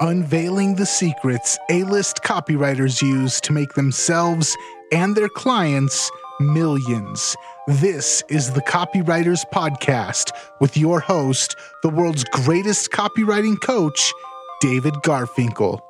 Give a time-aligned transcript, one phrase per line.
[0.00, 4.56] unveiling the secrets A list copywriters use to make themselves
[4.92, 6.10] and their clients
[6.40, 7.34] millions.
[7.66, 10.30] This is the Copywriters Podcast
[10.60, 14.12] with your host, the world's greatest copywriting coach,
[14.60, 15.80] David Garfinkel.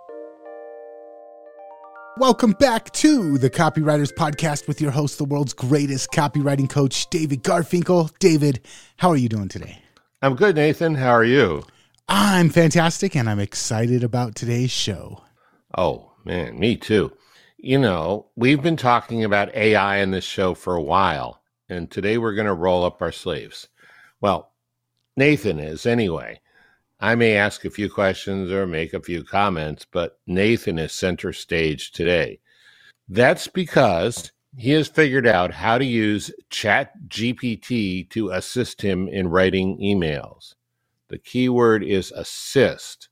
[2.16, 7.44] Welcome back to the Copywriters Podcast with your host, the world's greatest copywriting coach, David
[7.44, 8.10] Garfinkel.
[8.18, 8.60] David,
[8.96, 9.78] how are you doing today?
[10.22, 10.96] I'm good, Nathan.
[10.96, 11.62] How are you?
[12.08, 15.22] I'm fantastic and I'm excited about today's show.
[15.76, 17.12] Oh, man, me too.
[17.58, 22.16] You know, we've been talking about AI in this show for a while, and today
[22.16, 23.68] we're going to roll up our sleeves.
[24.20, 24.52] Well,
[25.16, 26.40] Nathan is anyway.
[26.98, 31.32] I may ask a few questions or make a few comments, but Nathan is center
[31.32, 32.40] stage today.
[33.08, 39.28] That's because he has figured out how to use Chat GPT to assist him in
[39.28, 40.54] writing emails.
[41.08, 43.08] The key word is assist.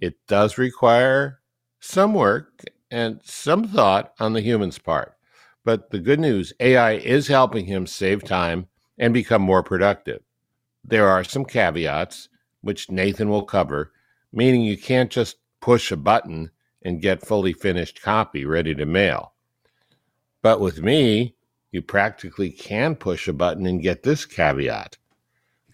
[0.00, 1.40] It does require
[1.80, 5.16] some work and some thought on the human's part.
[5.64, 10.22] But the good news AI is helping him save time and become more productive.
[10.84, 12.28] There are some caveats
[12.60, 13.92] which Nathan will cover,
[14.32, 16.50] meaning you can't just push a button
[16.82, 19.32] and get fully finished copy ready to mail.
[20.42, 21.36] But with me,
[21.70, 24.98] you practically can push a button and get this caveat.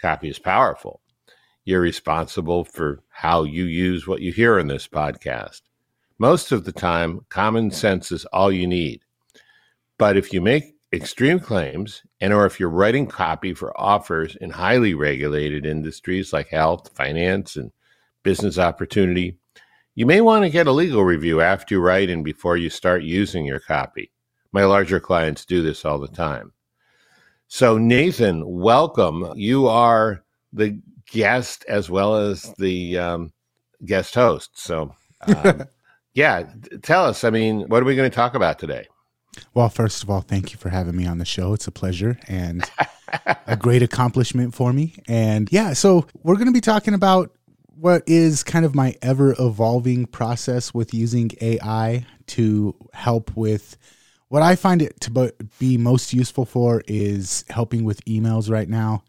[0.00, 1.00] Copy is powerful.
[1.68, 5.60] You're responsible for how you use what you hear in this podcast.
[6.18, 9.02] Most of the time, common sense is all you need.
[9.98, 14.48] But if you make extreme claims and or if you're writing copy for offers in
[14.48, 17.70] highly regulated industries like health, finance, and
[18.22, 19.36] business opportunity,
[19.94, 23.02] you may want to get a legal review after you write and before you start
[23.02, 24.10] using your copy.
[24.52, 26.54] My larger clients do this all the time.
[27.46, 29.34] So, Nathan, welcome.
[29.36, 30.80] You are the
[31.10, 33.32] guest as well as the um,
[33.84, 34.50] guest host.
[34.58, 34.94] So,
[35.26, 35.64] um,
[36.14, 36.44] yeah,
[36.82, 37.24] tell us.
[37.24, 38.86] I mean, what are we going to talk about today?
[39.54, 41.52] Well, first of all, thank you for having me on the show.
[41.52, 42.68] It's a pleasure and
[43.46, 44.94] a great accomplishment for me.
[45.06, 47.32] And yeah, so we're going to be talking about
[47.78, 53.76] what is kind of my ever evolving process with using AI to help with
[54.28, 59.04] what I find it to be most useful for is helping with emails right now.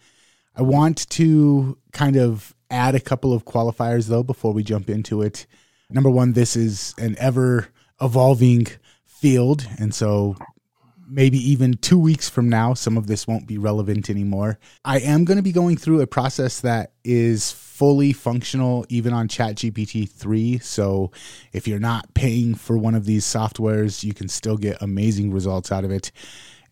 [0.60, 5.22] I want to kind of add a couple of qualifiers though before we jump into
[5.22, 5.48] it.
[5.90, 7.70] Number one, this is an ever
[8.02, 8.68] evolving
[9.06, 9.66] field.
[9.80, 10.36] And so
[11.08, 14.60] maybe even two weeks from now, some of this won't be relevant anymore.
[14.84, 19.30] I am going to be going through a process that is fully functional even on
[19.30, 20.58] ChatGPT 3.
[20.58, 21.14] So
[21.54, 25.72] if you're not paying for one of these softwares, you can still get amazing results
[25.72, 26.12] out of it.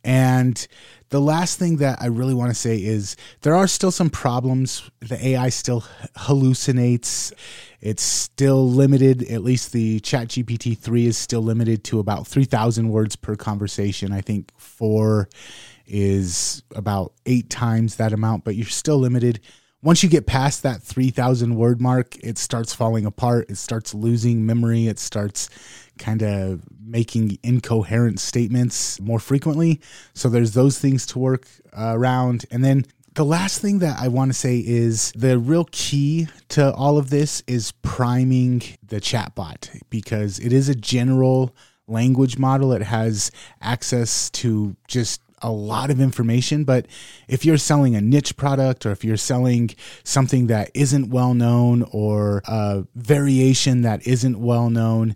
[0.08, 0.66] And
[1.10, 4.90] the last thing that I really want to say is there are still some problems.
[5.02, 5.82] The AI still
[6.16, 7.34] hallucinates.
[7.82, 9.30] It's still limited.
[9.30, 14.14] At least the Chat GPT 3 is still limited to about 3,000 words per conversation.
[14.14, 15.28] I think 4
[15.86, 19.42] is about eight times that amount, but you're still limited.
[19.84, 23.50] Once you get past that 3,000 word mark, it starts falling apart.
[23.50, 24.88] It starts losing memory.
[24.88, 25.50] It starts
[25.98, 29.82] kind of making incoherent statements more frequently.
[30.14, 31.48] So there's those things to work
[31.78, 32.46] uh, around.
[32.50, 36.74] And then the last thing that I want to say is the real key to
[36.74, 41.56] all of this is priming the chatbot because it is a general
[41.88, 42.74] language model.
[42.74, 43.32] It has
[43.62, 46.64] access to just a lot of information.
[46.64, 46.88] But
[47.28, 49.72] if you're selling a niche product or if you're selling
[50.04, 55.16] something that isn't well known or a variation that isn't well known,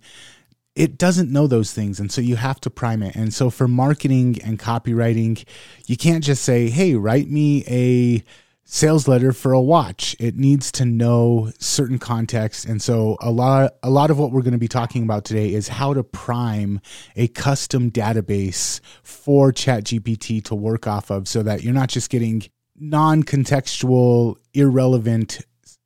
[0.75, 1.99] it doesn't know those things.
[1.99, 3.15] And so you have to prime it.
[3.15, 5.43] And so for marketing and copywriting,
[5.85, 8.23] you can't just say, hey, write me a
[8.63, 10.15] sales letter for a watch.
[10.17, 12.63] It needs to know certain context.
[12.65, 15.53] And so a lot a lot of what we're going to be talking about today
[15.53, 16.79] is how to prime
[17.17, 22.43] a custom database for ChatGPT to work off of so that you're not just getting
[22.79, 25.41] non-contextual, irrelevant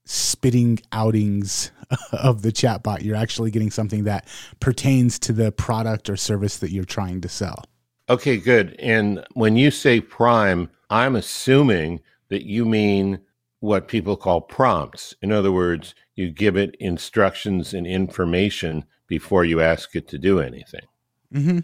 [0.06, 1.72] spitting outings
[2.12, 3.04] of the chatbot.
[3.04, 4.28] You're actually getting something that
[4.60, 7.64] pertains to the product or service that you're trying to sell.
[8.10, 8.76] Okay, good.
[8.80, 13.20] And when you say prime, I'm assuming that you mean
[13.60, 15.16] what people call prompts.
[15.22, 20.40] In other words, you give it instructions and information before you ask it to do
[20.40, 20.86] anything.
[21.34, 21.60] Mm-hmm.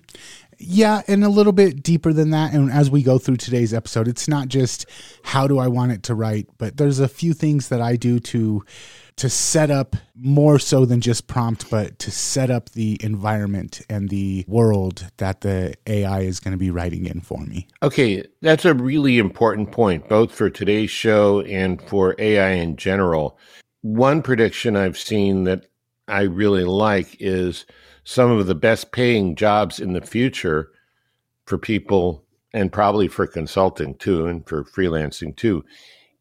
[0.57, 2.53] Yeah, and a little bit deeper than that.
[2.53, 4.85] And as we go through today's episode, it's not just
[5.23, 8.19] how do I want it to write, but there's a few things that I do
[8.19, 8.63] to
[9.17, 14.09] to set up more so than just prompt, but to set up the environment and
[14.09, 17.67] the world that the AI is going to be writing in for me.
[17.83, 23.37] Okay, that's a really important point, both for today's show and for AI in general.
[23.81, 25.67] One prediction I've seen that
[26.07, 27.65] I really like is
[28.03, 30.71] some of the best paying jobs in the future
[31.45, 35.63] for people and probably for consulting too and for freelancing too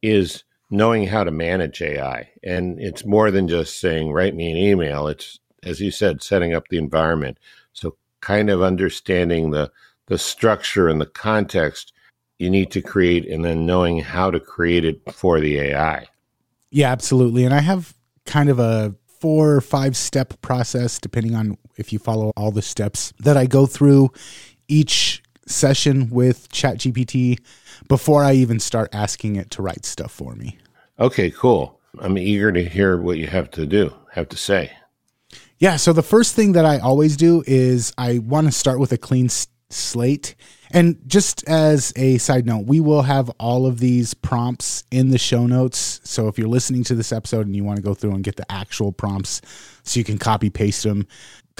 [0.02, 2.28] is knowing how to manage AI.
[2.42, 5.08] And it's more than just saying, write me an email.
[5.08, 7.38] It's, as you said, setting up the environment.
[7.72, 9.70] So kind of understanding the,
[10.06, 11.92] the structure and the context
[12.38, 16.06] you need to create and then knowing how to create it for the AI.
[16.70, 17.44] Yeah, absolutely.
[17.44, 17.94] And I have
[18.24, 22.62] kind of a four or five step process, depending on if you follow all the
[22.62, 24.10] steps that I go through
[24.68, 27.40] each session with ChatGPT
[27.88, 30.58] before I even start asking it to write stuff for me.
[30.98, 31.80] Okay, cool.
[31.98, 34.72] I'm eager to hear what you have to do, have to say.
[35.58, 38.92] Yeah, so the first thing that I always do is I want to start with
[38.92, 40.34] a clean s- slate.
[40.70, 45.18] And just as a side note, we will have all of these prompts in the
[45.18, 46.00] show notes.
[46.04, 48.36] So if you're listening to this episode and you want to go through and get
[48.36, 49.42] the actual prompts
[49.82, 51.06] so you can copy paste them,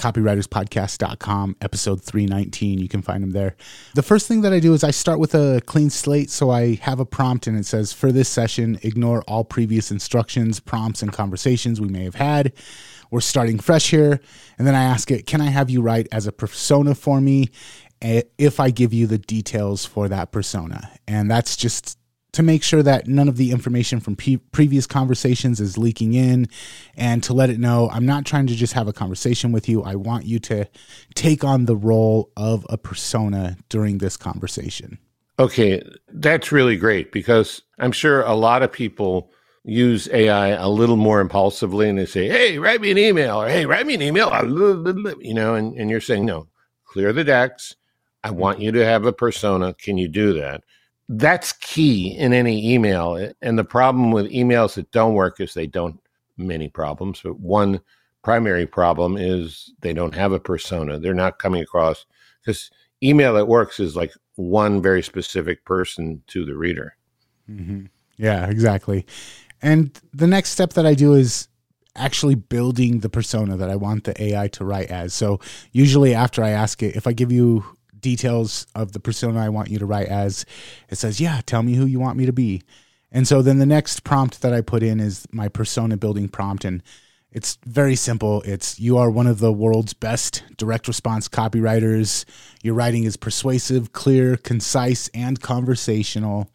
[0.01, 2.79] copywriterspodcast.com, episode 319.
[2.79, 3.55] You can find them there.
[3.93, 6.31] The first thing that I do is I start with a clean slate.
[6.31, 10.59] So I have a prompt and it says, for this session, ignore all previous instructions,
[10.59, 12.53] prompts, and conversations we may have had.
[13.11, 14.19] We're starting fresh here.
[14.57, 17.49] And then I ask it, can I have you write as a persona for me
[18.01, 20.91] eh, if I give you the details for that persona?
[21.07, 21.99] And that's just
[22.33, 26.47] to make sure that none of the information from pe- previous conversations is leaking in
[26.95, 29.83] and to let it know I'm not trying to just have a conversation with you.
[29.83, 30.65] I want you to
[31.13, 34.97] take on the role of a persona during this conversation.
[35.39, 39.31] Okay, that's really great because I'm sure a lot of people
[39.63, 43.47] use AI a little more impulsively and they say, hey, write me an email or
[43.47, 44.29] hey, write me an email,
[45.19, 46.47] you know, and, and you're saying, no,
[46.85, 47.75] clear the decks.
[48.23, 49.73] I want you to have a persona.
[49.73, 50.63] Can you do that?
[51.11, 53.31] That's key in any email.
[53.41, 55.99] And the problem with emails that don't work is they don't
[56.37, 57.81] many problems, but one
[58.23, 60.99] primary problem is they don't have a persona.
[60.99, 62.05] They're not coming across
[62.39, 62.71] because
[63.03, 66.95] email that works is like one very specific person to the reader.
[67.49, 67.85] Mm-hmm.
[68.17, 69.05] Yeah, exactly.
[69.61, 71.47] And the next step that I do is
[71.95, 75.13] actually building the persona that I want the AI to write as.
[75.13, 75.39] So
[75.73, 77.65] usually after I ask it, if I give you
[78.01, 80.45] details of the persona I want you to write as,
[80.89, 82.61] it says, Yeah, tell me who you want me to be.
[83.11, 86.63] And so then the next prompt that I put in is my persona building prompt.
[86.63, 86.81] And
[87.31, 88.41] it's very simple.
[88.43, 92.25] It's you are one of the world's best direct response copywriters.
[92.61, 96.49] Your writing is persuasive, clear, concise, and conversational.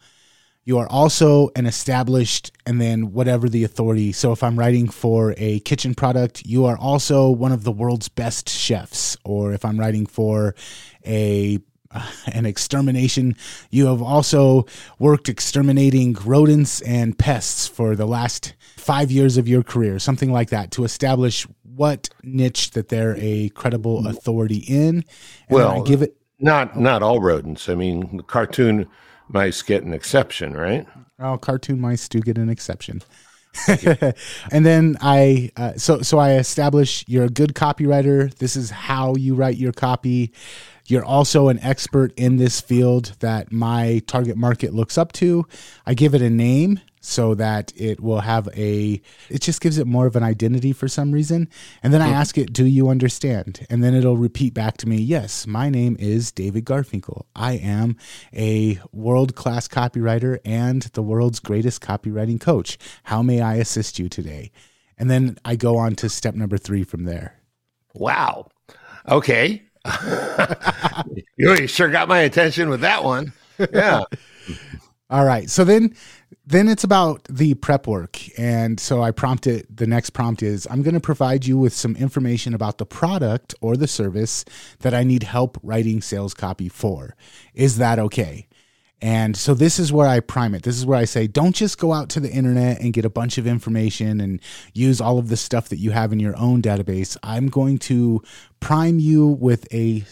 [0.67, 4.11] You are also an established and then whatever the authority.
[4.11, 8.09] So if I'm writing for a kitchen product, you are also one of the world's
[8.09, 9.15] best chefs.
[9.23, 10.55] Or if I'm writing for
[11.05, 11.59] a
[12.33, 13.37] an extermination,
[13.69, 14.65] you have also
[14.99, 20.49] worked exterminating rodents and pests for the last five years of your career, something like
[20.49, 25.05] that, to establish what niche that they're a credible authority in.
[25.49, 27.69] well, give it not not all rodents.
[27.69, 28.89] I mean, cartoon
[29.29, 30.85] mice get an exception, right?
[31.19, 33.01] Oh, cartoon mice do get an exception.
[34.51, 38.33] and then I uh, so so I establish you're a good copywriter.
[38.35, 40.31] This is how you write your copy.
[40.85, 45.45] You're also an expert in this field that my target market looks up to.
[45.85, 49.87] I give it a name so that it will have a it just gives it
[49.87, 51.49] more of an identity for some reason.
[51.83, 53.65] And then i ask it do you understand?
[53.69, 57.23] And then it'll repeat back to me yes my name is david garfinkel.
[57.35, 57.97] I am
[58.33, 62.77] a world class copywriter and the world's greatest copywriting coach.
[63.03, 64.51] How may i assist you today?
[64.97, 67.39] And then i go on to step number three from there.
[67.93, 68.49] Wow.
[69.07, 69.63] Okay.
[71.37, 73.31] You sure got my attention with that one.
[73.71, 74.01] Yeah.
[75.09, 75.49] All right.
[75.49, 75.95] So then
[76.45, 78.19] then it's about the prep work.
[78.39, 81.95] And so I prompted the next prompt is I'm going to provide you with some
[81.95, 84.45] information about the product or the service
[84.79, 87.15] that I need help writing sales copy for.
[87.53, 88.47] Is that okay?
[88.99, 90.63] And so this is where I prime it.
[90.63, 93.11] This is where I say, don't just go out to the internet and get a
[93.11, 94.41] bunch of information and
[94.73, 97.15] use all of the stuff that you have in your own database.
[97.21, 98.23] I'm going to
[98.59, 100.03] prime you with a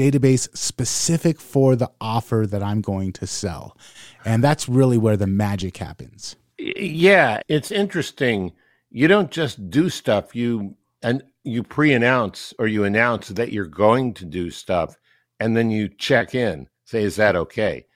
[0.00, 3.76] database specific for the offer that I'm going to sell.
[4.24, 6.36] And that's really where the magic happens.
[6.58, 8.52] Yeah, it's interesting.
[8.90, 14.14] You don't just do stuff, you and you pre-announce or you announce that you're going
[14.14, 14.96] to do stuff
[15.38, 17.86] and then you check in, say is that okay?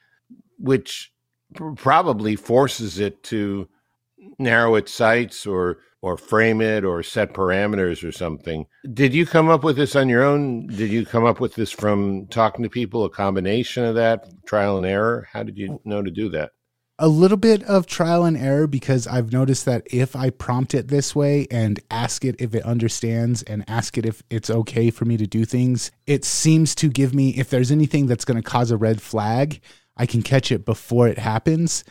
[0.59, 1.13] Which
[1.77, 3.69] probably forces it to
[4.39, 8.67] narrow its sights or or frame it or set parameters or something.
[8.93, 10.67] Did you come up with this on your own?
[10.67, 14.77] Did you come up with this from talking to people, a combination of that, trial
[14.77, 15.27] and error?
[15.33, 16.51] How did you know to do that?
[17.01, 20.87] a little bit of trial and error because I've noticed that if I prompt it
[20.87, 25.05] this way and ask it if it understands and ask it if it's okay for
[25.05, 28.49] me to do things, it seems to give me, if there's anything that's going to
[28.49, 29.61] cause a red flag,
[29.97, 31.83] I can catch it before it happens.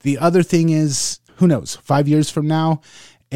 [0.00, 2.80] The other thing is, who knows, five years from now,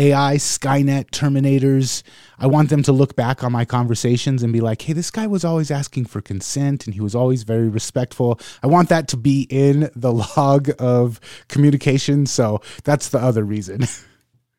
[0.01, 2.03] AI, Skynet, Terminators.
[2.39, 5.27] I want them to look back on my conversations and be like, hey, this guy
[5.27, 8.41] was always asking for consent and he was always very respectful.
[8.63, 12.25] I want that to be in the log of communication.
[12.25, 13.83] So that's the other reason.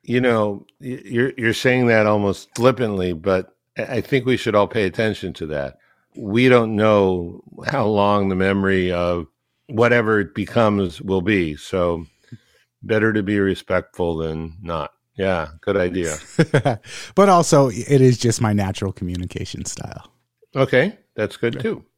[0.03, 4.85] You know, you're you're saying that almost flippantly, but I think we should all pay
[4.85, 5.77] attention to that.
[6.15, 9.27] We don't know how long the memory of
[9.67, 11.55] whatever it becomes will be.
[11.55, 12.07] So
[12.81, 14.89] better to be respectful than not.
[15.15, 16.17] Yeah, good idea.
[17.15, 20.11] but also, it is just my natural communication style.
[20.55, 21.85] Okay, that's good too.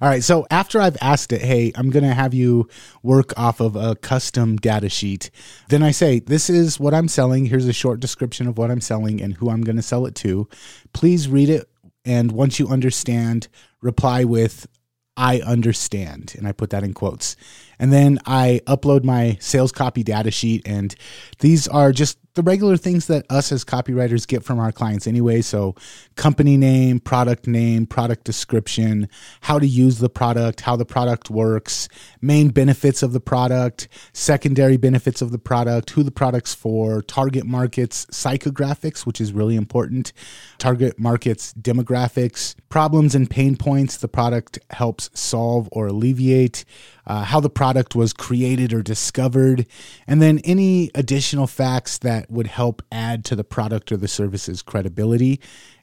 [0.00, 0.22] All right.
[0.22, 2.68] So after I've asked it, hey, I'm going to have you
[3.02, 5.30] work off of a custom data sheet,
[5.68, 7.46] then I say, this is what I'm selling.
[7.46, 10.14] Here's a short description of what I'm selling and who I'm going to sell it
[10.16, 10.48] to.
[10.92, 11.68] Please read it.
[12.04, 13.48] And once you understand,
[13.80, 14.68] reply with,
[15.16, 16.34] I understand.
[16.38, 17.36] And I put that in quotes.
[17.78, 20.66] And then I upload my sales copy data sheet.
[20.66, 20.94] And
[21.40, 25.40] these are just the regular things that us as copywriters get from our clients anyway.
[25.40, 25.74] So,
[26.14, 29.08] company name, product name, product description,
[29.40, 31.88] how to use the product, how the product works,
[32.20, 37.46] main benefits of the product, secondary benefits of the product, who the product's for, target
[37.46, 40.12] markets, psychographics, which is really important,
[40.58, 46.66] target markets, demographics, problems and pain points the product helps solve or alleviate
[47.06, 49.66] uh, how the product was created or discovered,
[50.06, 54.62] and then any additional facts that would help add to the product or the service's
[54.62, 55.40] credibility.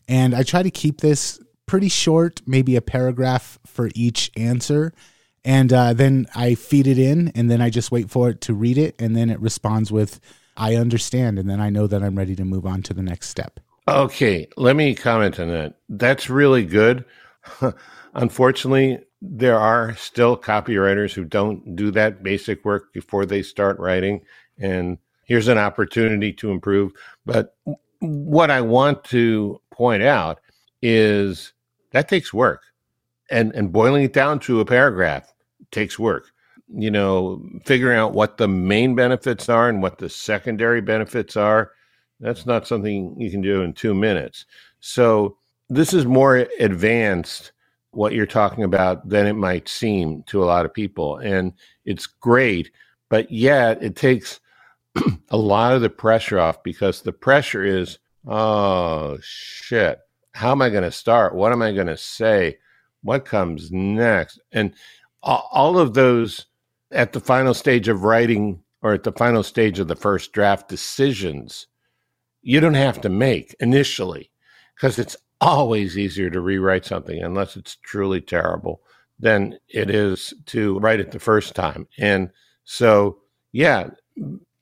[0.07, 4.93] And I try to keep this pretty short, maybe a paragraph for each answer.
[5.45, 8.53] And uh, then I feed it in, and then I just wait for it to
[8.53, 10.19] read it, and then it responds with,
[10.55, 11.37] I understand.
[11.37, 13.59] And then I know that I'm ready to move on to the next step.
[13.87, 15.75] Okay, let me comment on that.
[15.89, 17.03] That's really good.
[18.13, 24.21] Unfortunately, there are still copywriters who don't do that basic work before they start writing.
[24.59, 26.91] And here's an opportunity to improve.
[27.25, 27.55] But
[27.99, 30.41] what I want to point out
[30.81, 31.53] is
[31.91, 32.63] that takes work.
[33.31, 35.33] And, and boiling it down to a paragraph
[35.71, 36.29] takes work.
[36.75, 41.71] You know, figuring out what the main benefits are and what the secondary benefits are,
[42.19, 44.45] that's not something you can do in two minutes.
[44.81, 45.37] So
[45.69, 47.53] this is more advanced
[47.93, 51.17] what you're talking about than it might seem to a lot of people.
[51.17, 51.53] And
[51.85, 52.71] it's great,
[53.09, 54.39] but yet it takes
[55.29, 59.99] a lot of the pressure off because the pressure is, oh shit,
[60.33, 61.35] how am I going to start?
[61.35, 62.57] What am I going to say?
[63.01, 64.39] What comes next?
[64.51, 64.73] And
[65.21, 66.45] all of those
[66.91, 70.67] at the final stage of writing or at the final stage of the first draft
[70.67, 71.67] decisions,
[72.41, 74.31] you don't have to make initially
[74.75, 78.81] because it's always easier to rewrite something unless it's truly terrible
[79.19, 81.87] than it is to write it the first time.
[81.97, 82.29] And
[82.63, 83.19] so,
[83.51, 83.89] yeah,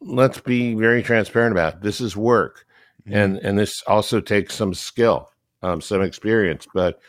[0.01, 1.81] let's be very transparent about it.
[1.81, 2.65] this is work,
[3.07, 3.17] mm-hmm.
[3.17, 5.29] and and this also takes some skill,
[5.61, 6.67] um, some experience.
[6.73, 6.99] But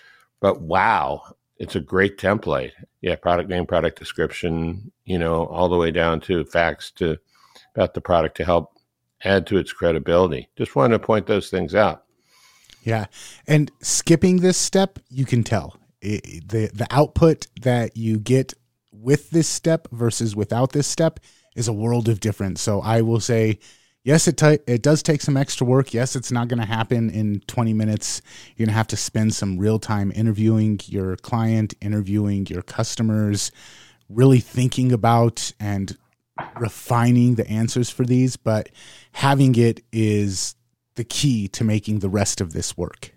[0.41, 1.23] but wow,
[1.57, 2.73] it's a great template.
[3.01, 7.17] Yeah, product name, product description, you know, all the way down to facts to
[7.75, 8.77] about the product to help
[9.25, 10.49] add to its credibility.
[10.57, 12.02] Just wanted to point those things out.
[12.83, 13.07] Yeah.
[13.47, 18.55] And skipping this step, you can tell it, the the output that you get
[18.91, 21.21] with this step versus without this step
[21.57, 22.61] is a world of difference.
[22.61, 23.59] So I will say
[24.05, 25.95] yes it t- it does take some extra work.
[25.95, 28.21] Yes, it's not going to happen in 20 minutes.
[28.57, 33.53] You're going to have to spend some real-time interviewing your client, interviewing your customers,
[34.09, 35.97] really thinking about and
[36.59, 38.71] refining the answers for these, but
[39.13, 40.55] having it is
[40.95, 43.13] the key to making the rest of this work.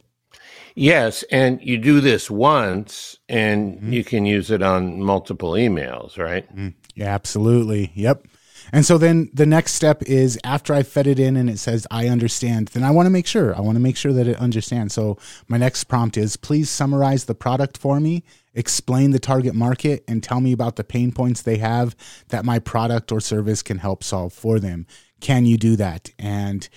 [0.75, 3.93] Yes, and you do this once and mm-hmm.
[3.93, 6.53] you can use it on multiple emails, right?
[6.53, 7.91] Mm, yeah, absolutely.
[7.95, 8.27] Yep.
[8.73, 11.85] And so then the next step is after I fed it in and it says,
[11.91, 13.55] I understand, then I want to make sure.
[13.55, 14.93] I want to make sure that it understands.
[14.93, 15.17] So
[15.47, 20.23] my next prompt is please summarize the product for me, explain the target market, and
[20.23, 21.95] tell me about the pain points they have
[22.29, 24.87] that my product or service can help solve for them.
[25.21, 26.11] Can you do that?
[26.19, 26.67] And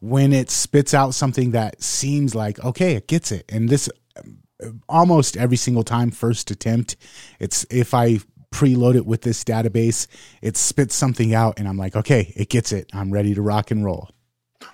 [0.00, 3.44] when it spits out something that seems like okay it gets it.
[3.48, 3.88] And this
[4.88, 6.96] almost every single time first attempt
[7.38, 8.18] it's if i
[8.50, 10.08] preload it with this database
[10.42, 12.90] it spits something out and i'm like okay it gets it.
[12.92, 14.10] I'm ready to rock and roll.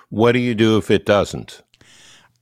[0.09, 1.62] What do you do if it doesn't?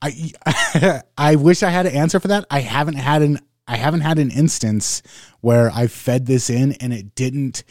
[0.01, 2.45] I i wish i had an answer for that.
[2.49, 5.01] I haven't had an i haven't had an instance
[5.41, 7.63] where i fed this in and it didn't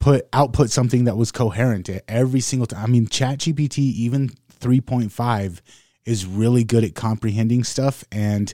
[0.00, 2.84] put output something that was coherent every single time.
[2.84, 4.30] I mean, ChatGPT even
[4.60, 5.60] 3.5
[6.04, 8.52] is really good at comprehending stuff and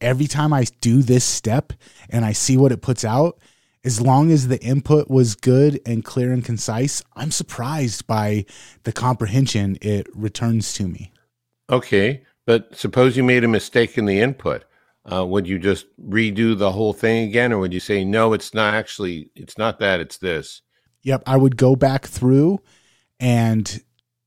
[0.00, 1.72] every time I do this step
[2.10, 3.38] and I see what it puts out,
[3.84, 8.44] as long as the input was good and clear and concise, I'm surprised by
[8.82, 11.12] the comprehension it returns to me.
[11.70, 14.64] Okay, but suppose you made a mistake in the input.
[15.10, 18.32] Uh, would you just redo the whole thing again, or would you say no?
[18.32, 19.30] It's not actually.
[19.36, 20.00] It's not that.
[20.00, 20.62] It's this.
[21.06, 22.58] Yep, I would go back through
[23.20, 23.80] and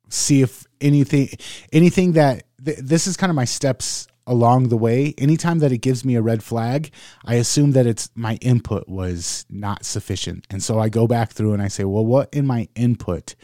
[0.08, 1.28] see if anything,
[1.74, 5.14] anything that th- this is kind of my steps along the way.
[5.18, 6.92] Anytime that it gives me a red flag,
[7.26, 10.48] I assume that it's my input was not sufficient.
[10.50, 13.36] And so I go back through and I say, well, what in my input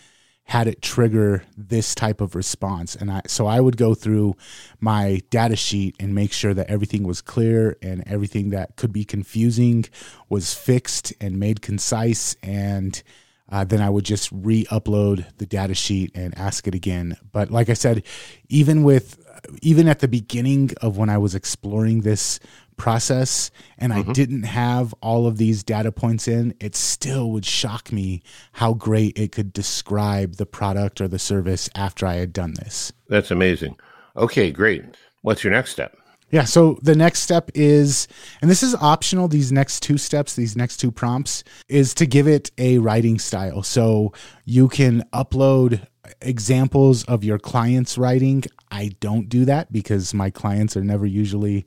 [0.45, 2.95] had it trigger this type of response?
[2.95, 4.37] And I, so I would go through
[4.79, 9.03] my data sheet and make sure that everything was clear and everything that could be
[9.03, 9.83] confusing
[10.29, 12.37] was fixed and made concise.
[12.41, 13.03] And
[13.51, 17.17] uh, then I would just re upload the data sheet and ask it again.
[17.31, 18.03] But like I said,
[18.49, 19.19] even with
[19.61, 22.39] even at the beginning of when I was exploring this
[22.77, 24.09] process and mm-hmm.
[24.09, 28.21] I didn't have all of these data points in, it still would shock me
[28.53, 32.91] how great it could describe the product or the service after I had done this.
[33.07, 33.77] That's amazing.
[34.17, 34.83] Okay, great.
[35.21, 35.97] What's your next step?
[36.31, 38.07] Yeah, so the next step is,
[38.41, 42.27] and this is optional, these next two steps, these next two prompts, is to give
[42.27, 43.63] it a writing style.
[43.63, 44.11] So
[44.43, 45.85] you can upload
[46.21, 48.43] examples of your clients writing.
[48.71, 51.65] I don't do that because my clients are never usually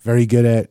[0.00, 0.70] very good at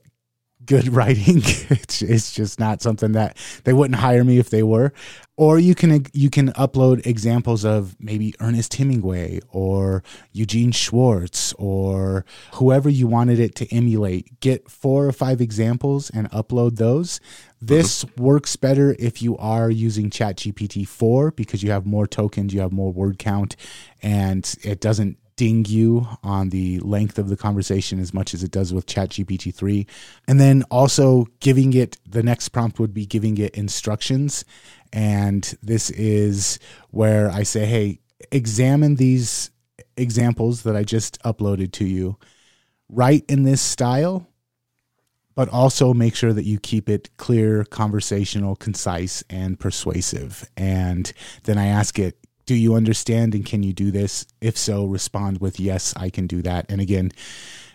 [0.67, 1.37] good writing.
[1.37, 4.93] it's, it's just not something that they wouldn't hire me if they were.
[5.35, 12.25] Or you can you can upload examples of maybe Ernest Hemingway or Eugene Schwartz or
[12.53, 14.39] whoever you wanted it to emulate.
[14.39, 17.19] Get four or five examples and upload those.
[17.61, 18.23] This mm-hmm.
[18.23, 22.71] works better if you are using ChatGPT 4 because you have more tokens, you have
[22.71, 23.55] more word count,
[24.01, 28.51] and it doesn't ding you on the length of the conversation as much as it
[28.51, 29.87] does with ChatGPT 3.
[30.27, 34.43] And then also giving it the next prompt would be giving it instructions.
[34.91, 37.99] And this is where I say, hey,
[38.31, 39.51] examine these
[39.95, 42.17] examples that I just uploaded to you.
[42.89, 44.27] Write in this style,
[45.35, 50.49] but also make sure that you keep it clear, conversational, concise, and persuasive.
[50.57, 54.25] And then I ask it, do you understand and can you do this?
[54.41, 56.65] If so, respond with yes, I can do that.
[56.69, 57.11] And again,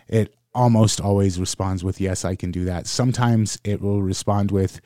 [0.07, 2.87] it almost always responds with yes, I can do that.
[2.87, 4.81] Sometimes it will respond with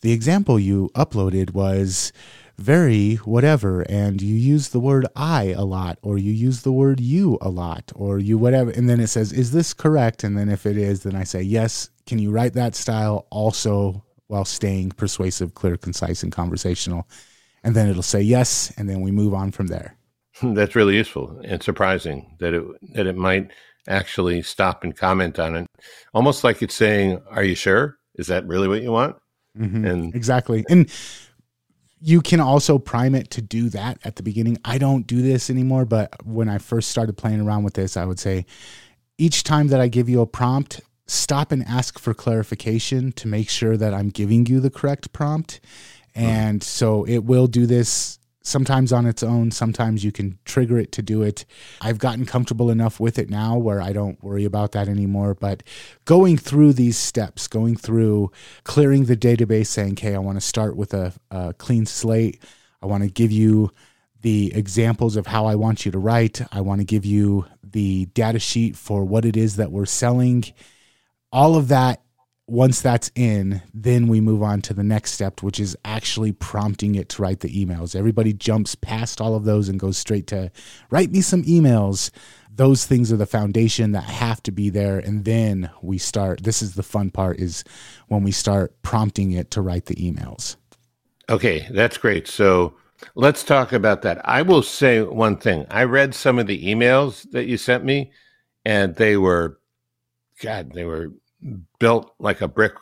[0.00, 2.12] the example you uploaded was
[2.58, 7.00] very whatever and you use the word i a lot or you use the word
[7.00, 10.50] you a lot or you whatever and then it says is this correct and then
[10.50, 14.90] if it is then i say yes can you write that style also while staying
[14.90, 17.08] persuasive clear concise and conversational
[17.64, 19.96] and then it'll say yes, and then we move on from there.
[20.42, 23.50] That's really useful and surprising that it that it might
[23.88, 25.66] actually stop and comment on it,
[26.14, 27.96] almost like it's saying, "Are you sure?
[28.14, 29.16] Is that really what you want?"
[29.58, 29.84] Mm-hmm.
[29.84, 30.90] And exactly, and
[32.00, 34.58] you can also prime it to do that at the beginning.
[34.64, 38.04] I don't do this anymore, but when I first started playing around with this, I
[38.04, 38.44] would say
[39.18, 43.48] each time that I give you a prompt, stop and ask for clarification to make
[43.48, 45.60] sure that I'm giving you the correct prompt
[46.14, 49.50] and so it will do this sometimes on its own.
[49.50, 51.44] Sometimes you can trigger it to do it.
[51.80, 55.34] I've gotten comfortable enough with it now where I don't worry about that anymore.
[55.34, 55.62] But
[56.04, 58.32] going through these steps, going through
[58.64, 62.42] clearing the database, saying, okay, I want to start with a, a clean slate.
[62.82, 63.70] I want to give you
[64.22, 66.40] the examples of how I want you to write.
[66.52, 70.44] I want to give you the data sheet for what it is that we're selling.
[71.32, 72.02] All of that
[72.52, 76.94] once that's in, then we move on to the next step, which is actually prompting
[76.94, 77.96] it to write the emails.
[77.96, 80.52] Everybody jumps past all of those and goes straight to
[80.90, 82.10] write me some emails.
[82.54, 84.98] Those things are the foundation that have to be there.
[84.98, 86.42] And then we start.
[86.42, 87.64] This is the fun part is
[88.08, 90.56] when we start prompting it to write the emails.
[91.30, 92.28] Okay, that's great.
[92.28, 92.74] So
[93.14, 94.20] let's talk about that.
[94.28, 95.64] I will say one thing.
[95.70, 98.12] I read some of the emails that you sent me,
[98.66, 99.58] and they were,
[100.42, 101.12] God, they were
[101.78, 102.72] built like a brick,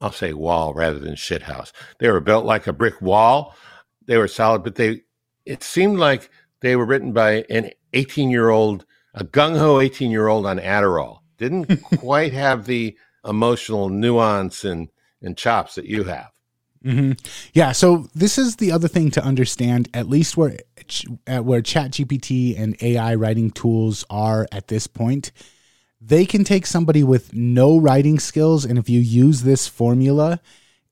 [0.00, 1.72] I'll say wall rather than shit house.
[1.98, 3.54] They were built like a brick wall.
[4.06, 5.02] They were solid, but they,
[5.46, 10.10] it seemed like they were written by an 18 year old, a gung ho 18
[10.10, 11.18] year old on Adderall.
[11.38, 14.88] Didn't quite have the emotional nuance and,
[15.22, 16.30] and chops that you have.
[16.84, 17.12] Mm-hmm.
[17.54, 17.72] Yeah.
[17.72, 20.58] So this is the other thing to understand, at least where
[21.26, 25.32] where ChatGPT and AI writing tools are at this point
[26.00, 30.40] they can take somebody with no writing skills and if you use this formula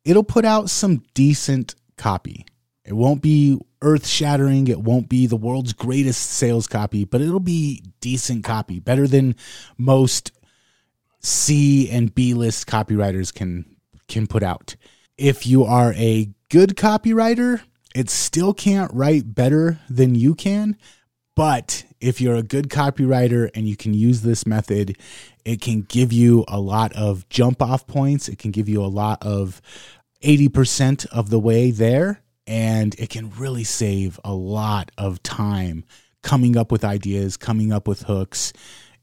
[0.05, 2.47] it'll put out some decent copy
[2.85, 4.69] It won't be earth shattering.
[4.69, 9.37] It won't be the world's greatest sales copy, but it'll be decent copy, better than
[9.79, 10.33] most
[11.21, 13.77] C and B list copywriters can
[14.09, 14.77] can put out.
[15.17, 17.62] If you are a good copywriter,
[17.95, 20.77] it still can't write better than you can,
[21.35, 24.99] but if you're a good copywriter and you can use this method,
[25.45, 28.29] it can give you a lot of jump off points.
[28.29, 29.62] It can give you a lot of
[30.23, 35.85] 80% of the way there, and it can really save a lot of time
[36.23, 38.53] coming up with ideas, coming up with hooks.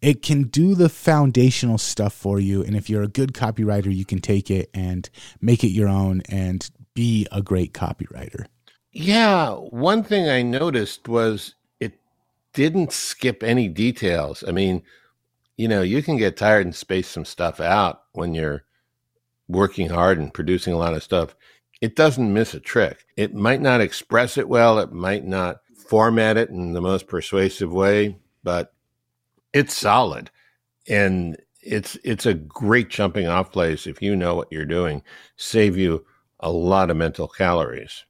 [0.02, 2.64] It can do the foundational stuff for you.
[2.64, 5.10] And if you're a good copywriter, you can take it and
[5.42, 8.46] make it your own and be a great copywriter.
[8.92, 9.52] Yeah.
[9.52, 11.56] One thing I noticed was
[12.54, 14.44] didn't skip any details.
[14.48, 14.84] I mean,
[15.58, 18.64] you know, you can get tired and space some stuff out when you're
[19.48, 21.36] working hard and producing a lot of stuff.
[21.82, 23.06] It doesn't miss a trick.
[23.18, 24.80] It might not express it well.
[24.80, 28.74] It might not format it in the most persuasive way, but
[29.54, 30.30] it's solid.
[30.88, 35.04] And it's it's a great jumping off place if you know what you're doing.
[35.36, 36.06] Save you
[36.40, 38.06] a lot of mental calories.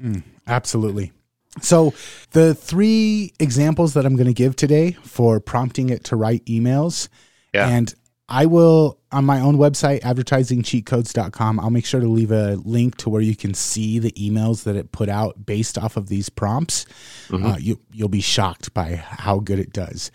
[0.00, 1.12] Mm, absolutely.
[1.60, 1.94] So,
[2.30, 7.08] the three examples that I'm going to give today for prompting it to write emails,
[7.52, 7.68] yeah.
[7.68, 7.94] and
[8.28, 11.60] I will on my own website, advertisingcheatcodes.com.
[11.60, 14.76] I'll make sure to leave a link to where you can see the emails that
[14.76, 16.84] it put out based off of these prompts.
[17.28, 17.46] Mm-hmm.
[17.46, 20.10] Uh, you, you'll be shocked by how good it does.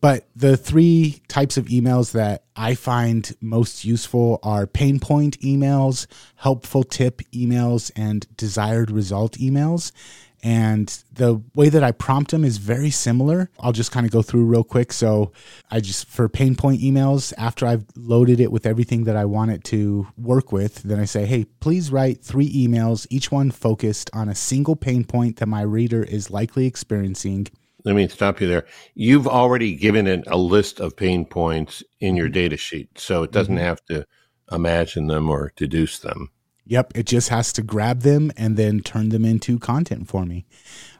[0.00, 6.06] But the three types of emails that I find most useful are pain point emails,
[6.36, 9.92] helpful tip emails, and desired result emails.
[10.40, 13.50] And the way that I prompt them is very similar.
[13.58, 14.92] I'll just kind of go through real quick.
[14.92, 15.32] So
[15.68, 19.50] I just, for pain point emails, after I've loaded it with everything that I want
[19.50, 24.10] it to work with, then I say, hey, please write three emails, each one focused
[24.12, 27.48] on a single pain point that my reader is likely experiencing.
[27.88, 28.66] Let me stop you there.
[28.94, 32.34] You've already given it a list of pain points in your mm-hmm.
[32.34, 33.64] data sheet, so it doesn't mm-hmm.
[33.64, 34.04] have to
[34.52, 36.30] imagine them or deduce them.
[36.66, 40.44] Yep, it just has to grab them and then turn them into content for me.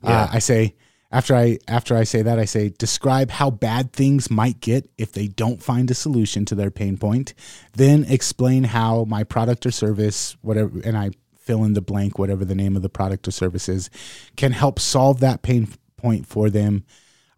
[0.03, 0.23] Uh, yeah.
[0.23, 0.77] Uh, I say
[1.11, 5.13] after I after I say that I say describe how bad things might get if
[5.13, 7.35] they don't find a solution to their pain point.
[7.75, 12.47] Then explain how my product or service whatever and I fill in the blank whatever
[12.47, 13.91] the name of the product or service is
[14.37, 16.85] can help solve that pain point for them.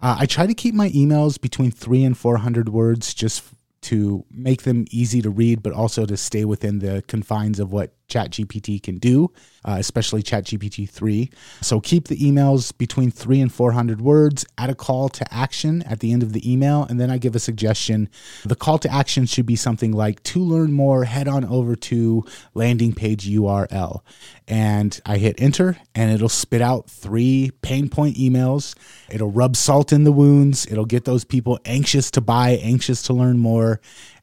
[0.01, 3.43] Uh, I try to keep my emails between three and four hundred words just
[3.83, 7.93] to make them easy to read, but also to stay within the confines of what
[8.11, 9.31] ChatGPT can do,
[9.65, 11.31] uh, especially ChatGPT 3.
[11.61, 16.01] So keep the emails between three and 400 words, add a call to action at
[16.01, 18.09] the end of the email, and then I give a suggestion.
[18.45, 22.25] The call to action should be something like to learn more, head on over to
[22.55, 24.01] landing page URL.
[24.49, 28.75] And I hit enter, and it'll spit out three pain point emails.
[29.09, 33.13] It'll rub salt in the wounds, it'll get those people anxious to buy, anxious to
[33.13, 33.81] learn more.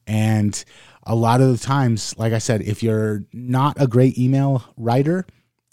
[0.08, 0.64] And
[1.08, 5.26] a lot of the times, like I said, if you're not a great email writer,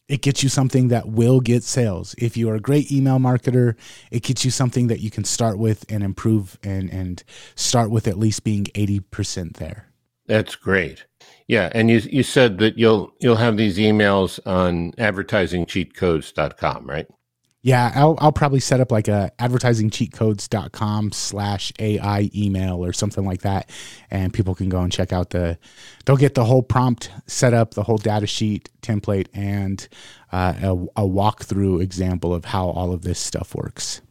[0.09, 2.15] it gets you something that will get sales.
[2.19, 3.75] If you're a great email marketer,
[4.11, 7.23] it gets you something that you can start with and improve and, and
[7.55, 9.89] start with at least being 80% there.
[10.27, 11.07] That's great.
[11.49, 17.07] Yeah, and you you said that you'll you'll have these emails on advertisingcheatcodes.com, right?
[17.65, 23.41] Yeah, I'll, I'll probably set up like a advertisingcheatcodes.com slash AI email or something like
[23.41, 23.71] that.
[24.11, 25.57] And people can go and check out the,
[26.05, 29.89] they'll get the whole prompt set up, the whole data sheet template, and
[30.31, 34.03] uh, a, a walkthrough example of how all of this stuff works.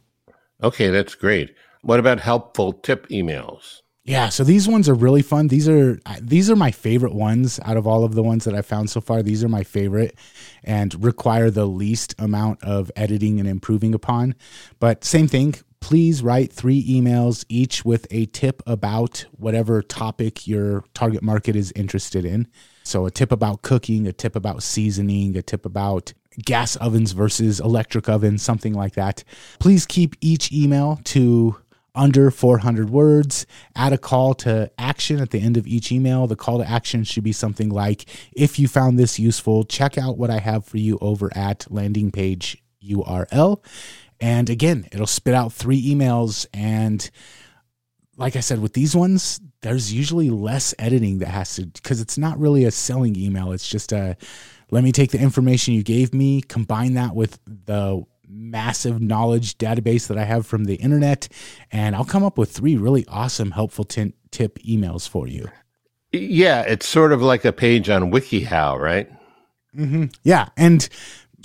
[0.60, 1.54] Okay, that's great.
[1.82, 3.82] What about helpful tip emails?
[4.06, 5.48] Yeah, so these ones are really fun.
[5.48, 8.60] These are these are my favorite ones out of all of the ones that I
[8.60, 9.22] found so far.
[9.22, 10.14] These are my favorite
[10.62, 14.34] and require the least amount of editing and improving upon.
[14.78, 20.84] But same thing, please write 3 emails each with a tip about whatever topic your
[20.92, 22.46] target market is interested in.
[22.82, 26.12] So a tip about cooking, a tip about seasoning, a tip about
[26.44, 29.24] gas ovens versus electric ovens, something like that.
[29.60, 31.56] Please keep each email to
[31.94, 33.46] under 400 words.
[33.76, 36.26] Add a call to action at the end of each email.
[36.26, 40.18] The call to action should be something like If you found this useful, check out
[40.18, 43.64] what I have for you over at landing page URL.
[44.20, 46.46] And again, it'll spit out three emails.
[46.52, 47.08] And
[48.16, 52.18] like I said, with these ones, there's usually less editing that has to, because it's
[52.18, 53.52] not really a selling email.
[53.52, 54.16] It's just a,
[54.70, 60.06] let me take the information you gave me, combine that with the massive knowledge database
[60.08, 61.28] that I have from the internet,
[61.70, 65.48] and I'll come up with three really awesome, helpful t- tip emails for you.
[66.12, 69.10] Yeah, it's sort of like a page on WikiHow, right?
[69.76, 70.06] Mm-hmm.
[70.22, 70.88] Yeah, and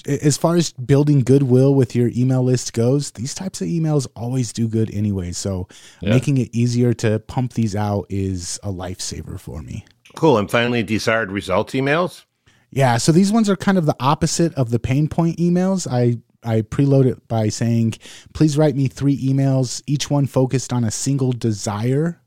[0.06, 4.54] as far as building goodwill with your email list goes, these types of emails always
[4.54, 5.32] do good anyway.
[5.32, 5.68] So
[6.02, 6.12] yeah.
[6.12, 9.86] making it easier to pump these out is a lifesaver for me.
[10.16, 10.38] Cool.
[10.38, 12.26] And finally, desired results emails.
[12.72, 12.98] Yeah.
[12.98, 15.88] So these ones are kind of the opposite of the pain point emails.
[15.90, 17.96] I I preload it by saying,
[18.34, 22.22] please write me three emails, each one focused on a single desire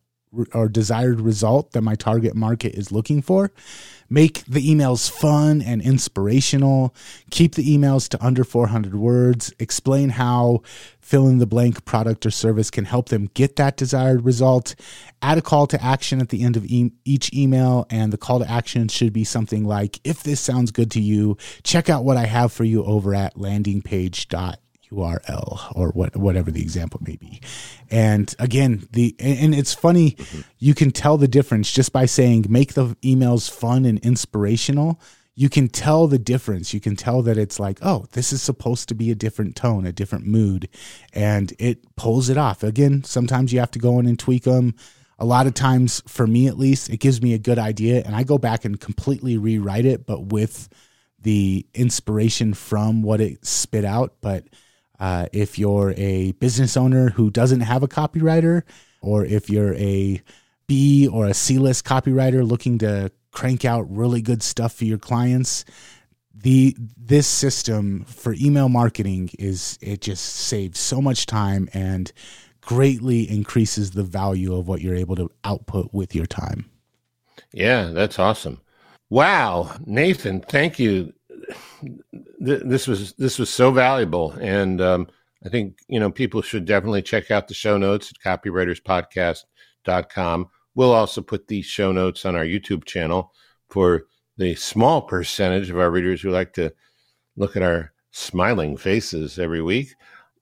[0.53, 3.53] or desired result that my target market is looking for.
[4.09, 6.95] Make the emails fun and inspirational.
[7.31, 9.55] Keep the emails to under 400 words.
[9.59, 10.61] Explain how
[11.01, 14.75] fill in the blank product or service can help them get that desired result.
[15.23, 18.39] Add a call to action at the end of e- each email, and the call
[18.39, 22.19] to action should be something like If this sounds good to you, check out what
[22.19, 24.57] I have for you over at landingpage.com
[24.93, 27.41] URL or what whatever the example may be.
[27.91, 30.41] And again, the and it's funny, mm-hmm.
[30.59, 35.01] you can tell the difference just by saying make the emails fun and inspirational.
[35.35, 36.75] You can tell the difference.
[36.75, 39.87] You can tell that it's like, oh, this is supposed to be a different tone,
[39.87, 40.69] a different mood,
[41.15, 42.63] and it pulls it off.
[42.63, 44.75] Again, sometimes you have to go in and tweak them.
[45.19, 48.15] A lot of times, for me at least, it gives me a good idea, and
[48.15, 50.69] I go back and completely rewrite it, but with
[51.23, 54.15] the inspiration from what it spit out.
[54.21, 54.45] But
[55.03, 58.63] uh, if you're a business owner who doesn't have a copywriter,
[59.01, 60.23] or if you're a
[60.69, 64.99] B or a C list copywriter looking to crank out really good stuff for your
[64.99, 65.65] clients,
[66.33, 72.13] the this system for email marketing is it just saves so much time and
[72.61, 76.71] greatly increases the value of what you're able to output with your time.
[77.53, 78.61] Yeah, that's awesome.
[79.11, 81.13] Wow, Nathan, thank you
[82.45, 85.09] th- this was this was so valuable, and um,
[85.45, 90.49] I think you know people should definitely check out the show notes at copywriterspodcast.com.
[90.75, 93.33] We'll also put these show notes on our YouTube channel
[93.69, 94.05] for
[94.37, 96.73] the small percentage of our readers who like to
[97.37, 99.95] look at our smiling faces every week.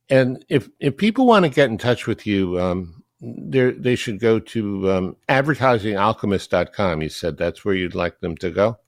[0.08, 4.38] And if if people want to get in touch with you, um, they should go
[4.38, 7.02] to um, advertisingalchemist.com.
[7.02, 8.78] You said that's where you'd like them to go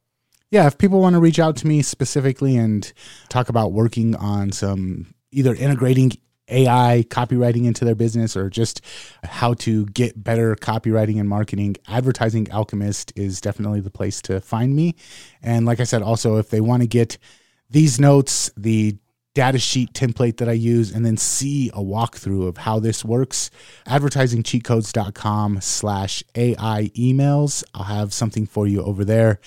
[0.52, 2.92] yeah, if people want to reach out to me specifically and
[3.30, 6.12] talk about working on some either integrating
[6.48, 8.82] AI copywriting into their business or just
[9.24, 14.76] how to get better copywriting and marketing, Advertising Alchemist is definitely the place to find
[14.76, 14.94] me.
[15.42, 17.16] And like I said, also, if they want to get
[17.70, 18.98] these notes, the
[19.34, 23.50] data sheet template that I use, and then see a walkthrough of how this works,
[23.86, 27.64] advertisingcheatcodes.com slash AI emails.
[27.72, 29.40] I'll have something for you over there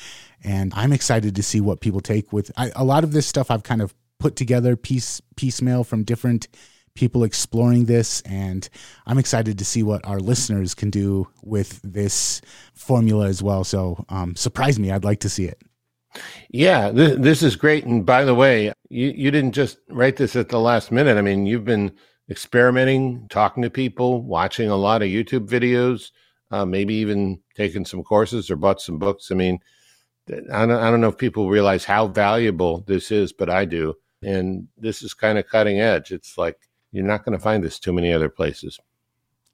[0.46, 3.52] and I'm excited to see what people take with I, a lot of this stuff.
[3.52, 6.48] I've kind of put together piece piecemeal from different
[6.94, 8.70] people exploring this, and
[9.06, 12.40] I'm excited to see what our listeners can do with this
[12.74, 13.66] formula as well.
[13.66, 14.92] So, um, surprise me!
[14.92, 15.62] I'd like to see it.
[16.50, 17.86] Yeah, this, this is great.
[17.86, 21.18] And by the way, you, you didn't just write this at the last minute.
[21.18, 21.92] I mean, you've been
[22.30, 26.12] experimenting, talking to people, watching a lot of YouTube videos,
[26.52, 29.32] uh, maybe even taking some courses or bought some books.
[29.32, 29.60] I mean,
[30.30, 33.96] I don't, I don't know if people realize how valuable this is, but I do.
[34.24, 36.12] And this is kind of cutting edge.
[36.12, 36.58] It's like
[36.92, 38.80] you're not going to find this too many other places.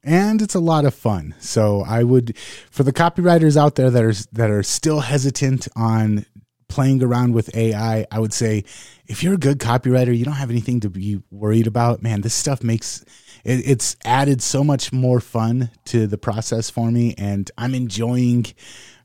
[0.04, 1.34] And it's a lot of fun.
[1.38, 2.36] So I would,
[2.70, 6.26] for the copywriters out there that are that are still hesitant on
[6.68, 8.64] playing around with AI, I would say
[9.06, 12.02] if you're a good copywriter, you don't have anything to be worried about.
[12.02, 13.04] Man, this stuff makes
[13.44, 18.46] it, it's added so much more fun to the process for me, and I'm enjoying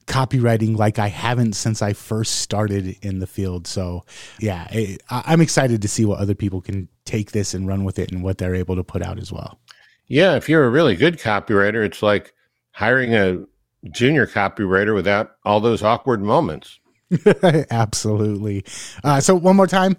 [0.08, 3.68] copywriting like I haven't since I first started in the field.
[3.68, 4.06] So,
[4.40, 8.00] yeah, I, I'm excited to see what other people can take this and run with
[8.00, 9.60] it and what they're able to put out as well.
[10.08, 12.34] Yeah, if you're a really good copywriter, it's like
[12.72, 13.44] hiring a
[13.92, 16.80] junior copywriter without all those awkward moments.
[17.70, 18.66] Absolutely.
[19.04, 19.98] Uh, so, one more time,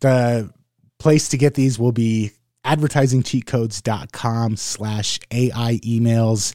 [0.00, 0.50] the
[0.98, 2.32] place to get these will be
[2.64, 6.54] advertisingcheatcodes.com slash AI emails.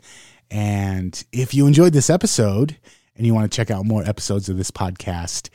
[0.52, 2.78] And if you enjoyed this episode
[3.16, 5.50] and you want to check out more episodes of this podcast,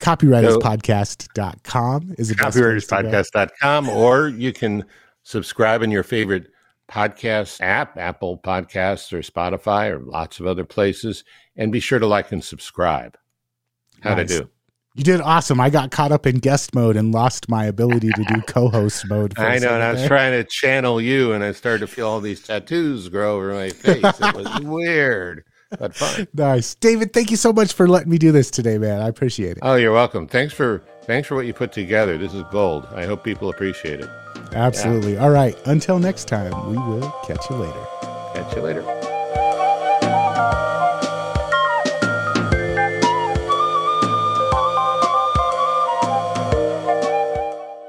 [0.00, 4.84] copywriterspodcast.com is the copywriterspodcast.com or you can
[5.22, 6.48] subscribe in your favorite
[6.90, 11.24] podcast app, Apple Podcasts or Spotify or lots of other places.
[11.56, 13.18] And be sure to like and subscribe.
[14.00, 14.32] How'd nice.
[14.32, 14.48] I do?
[14.94, 15.60] You did awesome.
[15.60, 19.38] I got caught up in guest mode and lost my ability to do co-host mode.
[19.38, 22.20] I know, and I was trying to channel you, and I started to feel all
[22.20, 24.02] these tattoos grow over my face.
[24.02, 25.44] It was weird,
[25.78, 26.26] but fun.
[26.34, 27.12] Nice, David.
[27.12, 29.00] Thank you so much for letting me do this today, man.
[29.00, 29.58] I appreciate it.
[29.62, 30.26] Oh, you're welcome.
[30.26, 32.16] Thanks for thanks for what you put together.
[32.18, 32.86] This is gold.
[32.94, 34.10] I hope people appreciate it.
[34.52, 35.14] Absolutely.
[35.14, 35.24] Yeah.
[35.24, 35.56] All right.
[35.66, 37.86] Until next time, we will catch you later.
[38.34, 38.82] Catch you later.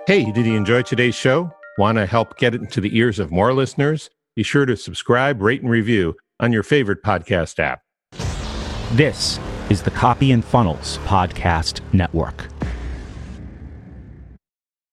[0.08, 1.52] Hey, did you enjoy today's show?
[1.78, 4.10] Want to help get it into the ears of more listeners?
[4.36, 7.82] Be sure to subscribe, rate, and review on your favorite podcast app.
[8.94, 12.48] This is the Copy and Funnels Podcast Network.